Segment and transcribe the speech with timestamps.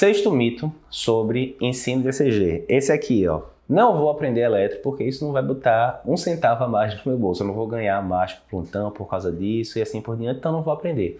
[0.00, 2.64] Sexto mito sobre ensino de ECG.
[2.70, 3.42] Esse aqui, ó.
[3.68, 7.18] Não vou aprender elétrico porque isso não vai botar um centavo a mais no meu
[7.18, 7.42] bolso.
[7.42, 10.62] Eu não vou ganhar mais plantão por causa disso e assim por diante, então não
[10.62, 11.18] vou aprender.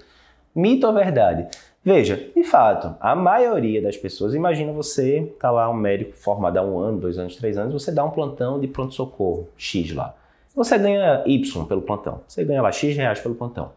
[0.54, 1.46] Mito ou verdade?
[1.84, 6.62] Veja, de fato, a maioria das pessoas, imagina você tá lá um médico formado há
[6.62, 10.14] um ano, dois anos, três anos, você dá um plantão de pronto-socorro, X lá.
[10.56, 12.22] Você ganha Y pelo plantão.
[12.26, 13.72] Você ganha lá X reais pelo plantão.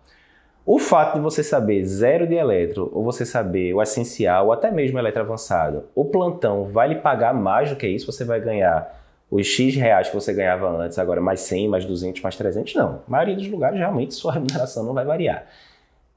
[0.66, 4.72] O fato de você saber zero de eletro, ou você saber o essencial, ou até
[4.72, 9.02] mesmo eletro avançado, o plantão vai lhe pagar mais do que isso, você vai ganhar
[9.30, 13.02] os X reais que você ganhava antes, agora mais 100, mais 200, mais 300, não.
[13.06, 15.46] A maioria dos lugares, realmente, sua remuneração não vai variar.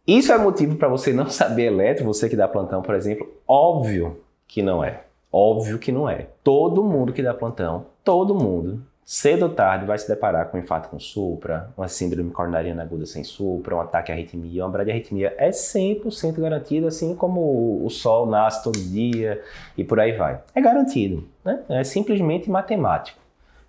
[0.06, 3.28] Isso é motivo para você não saber eletro, você que dá plantão, por exemplo?
[3.48, 5.00] Óbvio que não é.
[5.32, 6.28] Óbvio que não é.
[6.44, 10.60] Todo mundo que dá plantão, todo mundo cedo ou tarde vai se deparar com um
[10.60, 15.32] infarto com supra, uma síndrome coronariana aguda sem supra, um ataque à arritmia, uma bradiarritmia
[15.38, 19.40] é 100% garantido, assim como o sol nasce todo dia
[19.78, 20.40] e por aí vai.
[20.52, 21.62] É garantido, né?
[21.68, 23.20] É simplesmente matemático,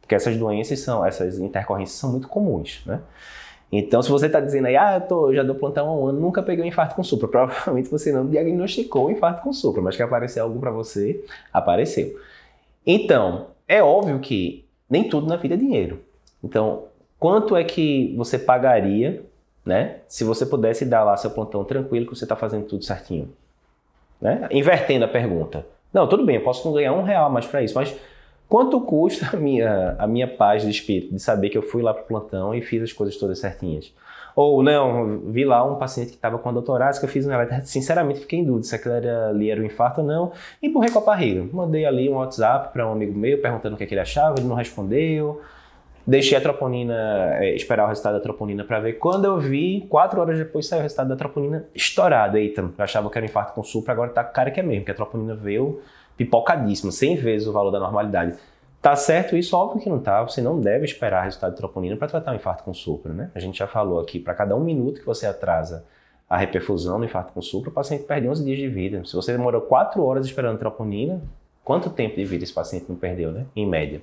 [0.02, 2.99] porque essas doenças são, essas intercorrências são muito comuns, né?
[3.72, 6.07] Então, se você está dizendo aí, ah, eu, tô, eu já dou plantão há um
[6.07, 9.83] ano, nunca peguei um infarto com supra, provavelmente você não diagnosticou um infarto com supra,
[9.83, 12.19] mas que apareceu algo para você, apareceu.
[12.83, 16.02] Então, é óbvio que nem tudo na vida é dinheiro.
[16.43, 16.85] Então,
[17.19, 19.23] quanto é que você pagaria,
[19.66, 23.29] né, se você pudesse dar lá seu plantão tranquilo que você está fazendo tudo certinho?
[24.21, 24.47] Né?
[24.52, 25.66] Invertendo a pergunta.
[25.94, 27.95] Não, tudo bem, eu posso não ganhar um real mais para isso, mas
[28.47, 31.94] quanto custa a minha, a minha paz de espírito de saber que eu fui lá
[31.94, 33.94] para o plantão e fiz as coisas todas certinhas?
[34.38, 37.33] Ou, não, vi lá um paciente que estava com a doutorada, que eu fiz um
[37.33, 40.67] eletro, sinceramente fiquei em dúvida se aquilo era, ali era um infarto ou não, e
[40.67, 41.44] empurrei com a barriga.
[41.52, 44.35] Mandei ali um WhatsApp para um amigo meu perguntando o que, é que ele achava,
[44.38, 45.41] ele não respondeu.
[46.05, 48.94] Deixei a troponina, é, esperar o resultado da troponina para ver.
[48.99, 52.38] Quando eu vi, quatro horas depois saiu o resultado da troponina estourado.
[52.38, 54.85] Eita, eu achava que era um infarto com supra, agora tá cara que é mesmo,
[54.85, 55.81] que a troponina veio
[56.16, 58.38] pipocadíssima, 100 vezes o valor da normalidade.
[58.81, 59.56] Tá certo isso?
[59.56, 60.22] Óbvio que não tá.
[60.23, 63.31] Você não deve esperar resultado de troponina para tratar um infarto com supra, né?
[63.34, 65.84] A gente já falou aqui, para cada um minuto que você atrasa
[66.29, 69.03] a reperfusão no infarto com supra, o paciente perde 11 dias de vida.
[69.06, 71.22] Se você demorou 4 horas esperando troponina,
[71.63, 73.46] quanto tempo de vida esse paciente não perdeu, né?
[73.56, 74.01] Em média.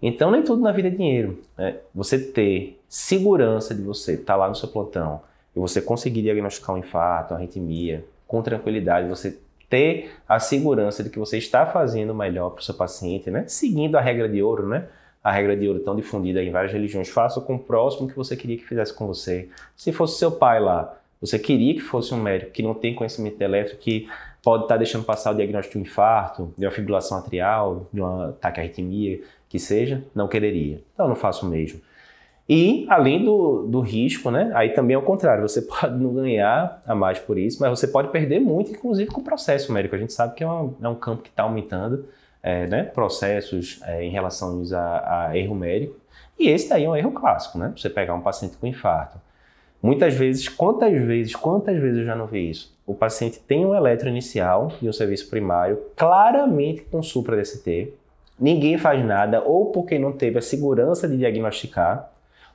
[0.00, 1.42] Então, nem tudo na vida é dinheiro.
[1.56, 1.76] Né?
[1.94, 5.20] Você ter segurança de você estar tá lá no seu plantão
[5.54, 11.10] e você conseguir diagnosticar um infarto, uma arritmia, com tranquilidade, você ter a segurança de
[11.10, 13.44] que você está fazendo o melhor para o seu paciente, né?
[13.46, 14.86] Seguindo a regra de ouro, né?
[15.22, 17.08] A regra de ouro tão difundida em várias religiões.
[17.08, 19.48] Faça com o próximo que você queria que fizesse com você.
[19.76, 23.40] Se fosse seu pai lá, você queria que fosse um médico que não tem conhecimento
[23.40, 24.08] elétrico, que
[24.42, 28.06] pode estar deixando passar o diagnóstico de um infarto, de uma fibrilação atrial, de um
[28.06, 30.80] à arritmia, que seja, não quereria.
[30.94, 31.80] Então, não faço o mesmo.
[32.48, 34.50] E, além do, do risco, né?
[34.54, 37.86] Aí também é o contrário, você pode não ganhar a mais por isso, mas você
[37.86, 39.94] pode perder muito, inclusive com o processo médico.
[39.94, 42.06] A gente sabe que é, uma, é um campo que está aumentando,
[42.42, 42.84] é, né?
[42.84, 45.96] Processos é, em relação a, a, erro médico.
[46.38, 47.72] E esse daí é um erro clássico, né?
[47.76, 49.20] Você pegar um paciente com infarto.
[49.82, 52.76] Muitas vezes, quantas vezes, quantas vezes eu já não vi isso?
[52.86, 57.92] O paciente tem um eletro inicial de um serviço primário, claramente com supra DCT,
[58.40, 62.10] ninguém faz nada, ou porque não teve a segurança de diagnosticar,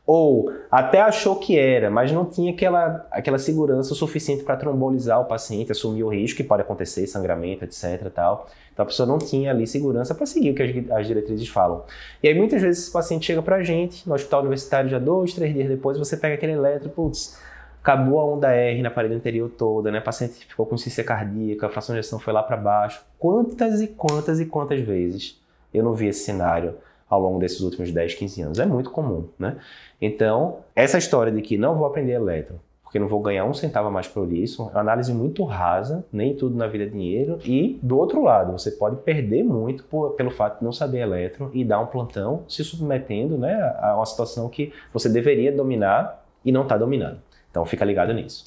[0.06, 5.26] ou até achou que era, mas não tinha aquela, aquela segurança suficiente para trombolizar o
[5.26, 8.10] paciente, assumir o risco que pode acontecer, sangramento, etc.
[8.14, 8.48] Tal.
[8.74, 11.84] Então a pessoa não tinha ali segurança para seguir o que as, as, diretrizes falam.
[12.22, 15.34] E aí muitas vezes esse paciente chega para a gente, no hospital universitário já dois,
[15.34, 17.40] três dias depois, você pega aquele eletro, putz,
[17.82, 20.00] acabou a onda R na parede anterior toda, né?
[20.00, 23.06] O paciente ficou com ciência cardíaca, a fração de ejeção foi lá para baixo.
[23.18, 25.42] Quantas e quantas e quantas vezes
[25.74, 26.76] eu não vi esse cenário?
[27.14, 28.60] Ao longo desses últimos 10, 15 anos.
[28.60, 29.58] É muito comum, né?
[30.02, 33.88] Então, essa história de que não vou aprender eletro, porque não vou ganhar um centavo
[33.88, 37.40] a mais por isso, é uma análise muito rasa, nem tudo na vida é dinheiro,
[37.46, 41.50] e do outro lado, você pode perder muito por, pelo fato de não saber eletro
[41.54, 46.52] e dar um plantão se submetendo né, a uma situação que você deveria dominar e
[46.52, 47.20] não está dominando.
[47.50, 48.44] Então, fica ligado nisso.